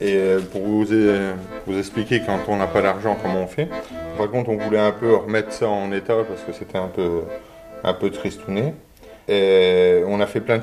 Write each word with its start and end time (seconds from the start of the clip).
Et 0.00 0.14
euh, 0.16 0.40
pour 0.40 0.62
vous, 0.62 0.92
euh, 0.92 1.34
vous 1.66 1.78
expliquer 1.78 2.22
quand 2.24 2.38
on 2.48 2.56
n'a 2.56 2.68
pas 2.68 2.82
d'argent 2.82 3.16
comment 3.20 3.42
on 3.42 3.46
fait, 3.48 3.68
par 4.16 4.30
contre 4.30 4.50
on 4.50 4.56
voulait 4.56 4.78
un 4.78 4.92
peu 4.92 5.16
remettre 5.16 5.52
ça 5.52 5.68
en 5.68 5.90
état 5.90 6.22
parce 6.28 6.42
que 6.42 6.52
c'était 6.52 6.78
un 6.78 6.88
peu, 6.88 7.22
un 7.82 7.94
peu 7.94 8.10
tristouné. 8.10 8.74
Et 9.26 10.02
on 10.06 10.20
a 10.20 10.26
fait 10.26 10.40
plein 10.40 10.56
de 10.56 10.62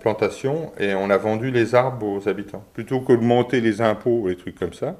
plantations 0.00 0.72
et 0.78 0.94
on 0.94 1.08
a 1.08 1.16
vendu 1.16 1.50
les 1.50 1.74
arbres 1.74 2.06
aux 2.06 2.28
habitants. 2.28 2.62
Plutôt 2.74 3.00
monter 3.16 3.62
les 3.62 3.80
impôts 3.80 4.20
ou 4.22 4.28
les 4.28 4.36
trucs 4.36 4.58
comme 4.58 4.74
ça, 4.74 4.96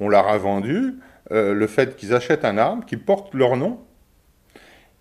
on 0.00 0.08
leur 0.08 0.26
a 0.26 0.38
vendu 0.38 0.94
euh, 1.32 1.52
le 1.52 1.66
fait 1.66 1.96
qu'ils 1.96 2.14
achètent 2.14 2.44
un 2.46 2.56
arbre 2.56 2.86
qui 2.86 2.96
porte 2.96 3.34
leur 3.34 3.56
nom 3.56 3.78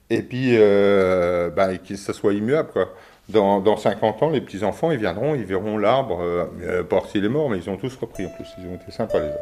et 0.10 0.22
puis 0.22 0.58
euh, 0.58 1.50
bah, 1.50 1.78
que 1.78 1.96
ça 1.96 2.14
soit 2.14 2.34
immuable. 2.34 2.70
Quoi. 2.74 2.94
Dans, 3.30 3.60
dans, 3.60 3.78
50 3.78 4.24
ans, 4.24 4.30
les 4.30 4.42
petits-enfants, 4.42 4.92
ils 4.92 4.98
viendront, 4.98 5.36
ils 5.36 5.46
verront 5.46 5.78
l'arbre, 5.78 6.22
euh, 6.22 6.46
euh 6.64 6.84
pas 6.84 7.02
s'il 7.12 7.24
est 7.24 7.30
mort, 7.30 7.50
mais 7.50 7.58
ils 7.58 7.70
ont 7.70 7.78
tous 7.78 7.96
repris 7.96 8.26
en 8.26 8.30
plus, 8.30 8.48
ils 8.58 8.68
ont 8.68 8.76
été 8.76 8.92
sympas 8.92 9.20
les 9.20 9.28
arbres. 9.28 9.40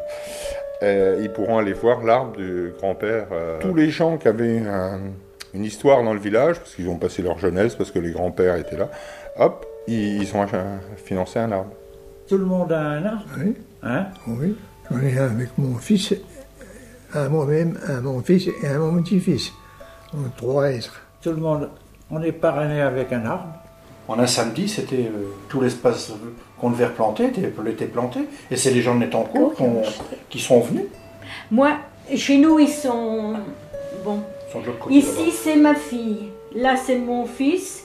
Euh, 0.82 1.18
ils 1.22 1.30
pourront 1.30 1.58
aller 1.58 1.72
voir 1.72 2.04
l'arbre 2.04 2.36
du 2.36 2.72
grand-père. 2.78 3.28
Tous 3.60 3.74
les 3.74 3.90
gens 3.90 4.18
qui 4.18 4.28
avaient 4.28 4.62
une 5.54 5.64
histoire 5.64 6.02
dans 6.02 6.12
le 6.12 6.20
village, 6.20 6.58
parce 6.58 6.74
qu'ils 6.74 6.88
ont 6.88 6.98
passé 6.98 7.22
leur 7.22 7.38
jeunesse, 7.38 7.74
parce 7.74 7.90
que 7.90 7.98
les 7.98 8.12
grands-pères 8.12 8.56
étaient 8.56 8.76
là, 8.76 8.90
hop, 9.38 9.66
ils, 9.86 10.22
ils 10.22 10.36
ont 10.36 10.46
financé 10.96 11.38
un 11.38 11.50
arbre. 11.50 11.72
Tout 12.28 12.36
le 12.36 12.44
monde 12.44 12.70
a 12.72 12.80
un 12.80 13.04
arbre 13.06 13.24
Oui. 13.38 13.54
Hein 13.82 14.06
oui, 14.26 14.56
j'en 14.90 15.00
ai 15.00 15.18
un 15.18 15.24
avec 15.24 15.56
mon 15.56 15.76
fils, 15.76 16.14
un 17.14 17.28
moi-même, 17.28 17.78
un 17.86 18.00
mon 18.00 18.20
fils 18.20 18.48
et 18.48 18.66
un 18.66 18.78
mon 18.78 19.02
petit-fils. 19.02 19.52
Trois 20.36 20.70
êtres. 20.70 21.00
Tout 21.22 21.30
le 21.30 21.36
monde, 21.36 21.70
on 22.10 22.22
est 22.22 22.32
parrainé 22.32 22.80
avec 22.80 23.12
un 23.12 23.24
arbre. 23.24 23.54
En 24.08 24.18
un 24.18 24.26
samedi, 24.26 24.68
c'était 24.68 25.10
euh, 25.12 25.34
tout 25.50 25.60
l'espace 25.60 26.12
qu'on 26.58 26.70
devait 26.70 26.86
replanter 26.86 27.26
était, 27.26 27.86
planté. 27.86 28.20
Et 28.50 28.56
c'est 28.56 28.70
les 28.70 28.80
gens 28.80 28.94
de 28.94 29.00
Netancourt 29.00 29.54
qui 30.30 30.38
sont 30.40 30.60
venus. 30.60 30.86
Moi, 31.50 31.72
chez 32.16 32.38
nous, 32.38 32.58
ils 32.58 32.68
sont. 32.68 33.34
Bon. 34.04 34.22
Ici, 34.88 35.30
c'est 35.30 35.56
ma 35.56 35.74
fille. 35.74 36.30
Là, 36.54 36.76
c'est 36.76 36.98
mon 36.98 37.26
fils. 37.26 37.84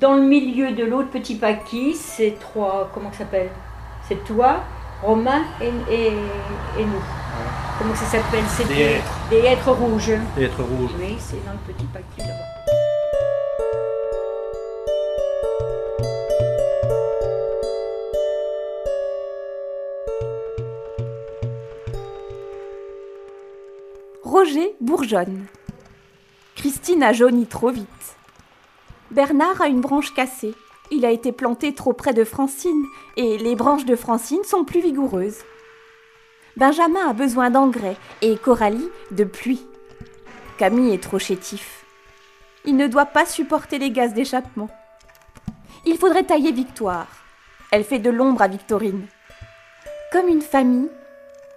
Dans 0.00 0.14
le 0.14 0.22
milieu 0.22 0.72
de 0.72 0.84
l'autre 0.84 1.10
petit 1.10 1.34
paquis, 1.34 1.94
c'est 1.94 2.36
trois. 2.38 2.88
Comment 2.94 3.10
ça 3.10 3.18
s'appelle? 3.18 3.50
C'est 4.08 4.22
toi, 4.24 4.62
Romain 5.02 5.42
et, 5.60 5.66
et, 5.92 6.06
et 6.06 6.84
nous. 6.84 7.02
Comment 7.78 7.94
ça 7.94 8.06
s'appelle? 8.06 8.44
C'est 8.48 8.68
des, 8.68 9.00
des 9.30 9.46
êtres 9.46 9.72
rouges. 9.72 10.12
Des 10.36 10.44
êtres 10.44 10.62
rouges. 10.62 10.90
Oui, 11.00 11.16
c'est 11.18 11.44
dans 11.44 11.52
le 11.52 11.72
petit 11.72 11.86
paquet 11.86 12.22
là-bas. 12.22 12.65
Roger 24.26 24.74
bourgeonne. 24.80 25.46
Christine 26.56 27.04
a 27.04 27.12
jauni 27.12 27.46
trop 27.46 27.70
vite. 27.70 27.86
Bernard 29.12 29.62
a 29.62 29.68
une 29.68 29.80
branche 29.80 30.12
cassée. 30.14 30.52
Il 30.90 31.06
a 31.06 31.12
été 31.12 31.30
planté 31.30 31.72
trop 31.76 31.92
près 31.92 32.12
de 32.12 32.24
Francine 32.24 32.86
et 33.16 33.38
les 33.38 33.54
branches 33.54 33.84
de 33.84 33.94
Francine 33.94 34.42
sont 34.42 34.64
plus 34.64 34.80
vigoureuses. 34.80 35.44
Benjamin 36.56 37.08
a 37.08 37.12
besoin 37.12 37.50
d'engrais 37.50 37.96
et 38.20 38.36
Coralie 38.36 38.88
de 39.12 39.22
pluie. 39.22 39.64
Camille 40.58 40.92
est 40.92 41.04
trop 41.04 41.20
chétif. 41.20 41.84
Il 42.64 42.76
ne 42.76 42.88
doit 42.88 43.06
pas 43.06 43.26
supporter 43.26 43.78
les 43.78 43.92
gaz 43.92 44.12
d'échappement. 44.12 44.70
Il 45.84 45.98
faudrait 45.98 46.24
tailler 46.24 46.50
Victoire. 46.50 47.06
Elle 47.70 47.84
fait 47.84 48.00
de 48.00 48.10
l'ombre 48.10 48.42
à 48.42 48.48
Victorine. 48.48 49.06
Comme 50.10 50.26
une 50.26 50.42
famille, 50.42 50.90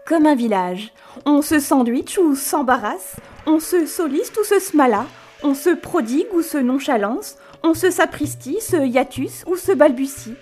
comme 0.09 0.25
un 0.25 0.35
village. 0.35 0.91
On 1.25 1.43
se 1.43 1.59
sandwich 1.59 2.17
ou 2.17 2.35
s'embarrasse, 2.35 3.17
on 3.45 3.59
se 3.59 3.85
soliste 3.85 4.35
ou 4.39 4.43
se 4.43 4.59
smala, 4.59 5.05
on 5.43 5.53
se 5.53 5.69
prodigue 5.69 6.33
ou 6.33 6.41
se 6.41 6.57
nonchalance, 6.57 7.37
on 7.61 7.75
se 7.75 7.91
sapristie, 7.91 8.59
se 8.59 8.75
hiatus 8.75 9.43
ou 9.45 9.55
se 9.55 9.71
balbutie. 9.71 10.33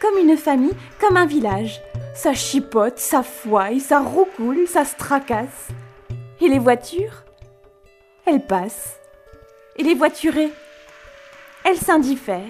Comme 0.00 0.18
une 0.18 0.36
famille, 0.36 0.74
comme 1.00 1.16
un 1.16 1.24
village. 1.24 1.80
Ça 2.14 2.34
chipote, 2.34 2.98
ça 2.98 3.22
fouaille, 3.22 3.80
ça 3.80 4.00
roucoule, 4.00 4.66
ça 4.68 4.84
se 4.84 4.94
tracasse. 4.94 5.68
Et 6.42 6.48
les 6.48 6.58
voitures? 6.58 7.24
Elles 8.26 8.44
passent. 8.44 8.98
Et 9.76 9.84
les 9.84 9.94
voiturées? 9.94 10.52
Elles 11.64 11.78
s'indiffèrent. 11.78 12.42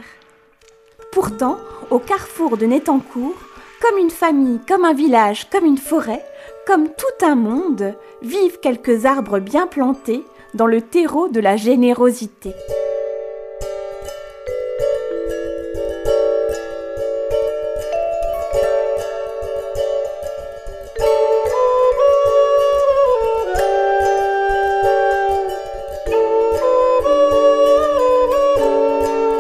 Pourtant, 1.13 1.59
au 1.91 2.01
carrefour 2.01 2.57
de 2.57 2.67
Nétancourt, 2.67 3.39
comme 3.81 3.99
une 3.99 4.11
famille, 4.11 4.61
comme 4.67 4.85
un 4.85 4.95
village, 4.95 5.49
comme 5.51 5.65
une 5.65 5.79
forêt, 5.79 6.25
comme 6.67 6.89
tout 6.89 7.27
un 7.27 7.35
monde, 7.35 7.95
vivent 8.23 8.61
quelques 8.61 9.07
arbres 9.07 9.39
bien 9.39 9.67
plantés 9.67 10.25
dans 10.55 10.67
le 10.67 10.81
terreau 10.81 11.29
de 11.29 11.41
la 11.41 11.57
générosité. 11.57 12.55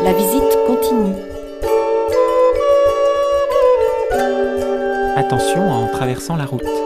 La 0.02 0.12
visite 0.12 0.56
continue. 0.66 1.35
Attention 5.26 5.68
en 5.72 5.88
traversant 5.88 6.36
la 6.36 6.46
route. 6.46 6.85